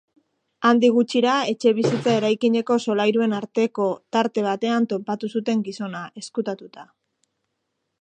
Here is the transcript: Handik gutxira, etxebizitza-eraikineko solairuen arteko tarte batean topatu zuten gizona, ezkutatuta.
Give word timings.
Handik 0.69 0.93
gutxira, 0.95 1.33
etxebizitza-eraikineko 1.51 2.79
solairuen 2.87 3.37
arteko 3.41 3.87
tarte 4.17 4.47
batean 4.49 4.91
topatu 4.95 5.33
zuten 5.39 5.65
gizona, 5.69 6.05
ezkutatuta. 6.25 6.93